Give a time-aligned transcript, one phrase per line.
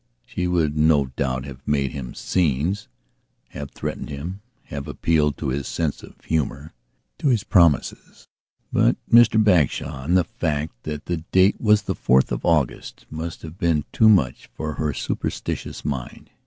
[0.25, 2.87] She would no doubt have made him scenes,
[3.49, 6.73] have threatened him, have appealed to his sense of humour,
[7.19, 8.27] to his promises.
[8.73, 13.43] But Mr Bagshawe and the fact that the date was the 4th of August must
[13.43, 16.31] have been too much for her superstitious mind.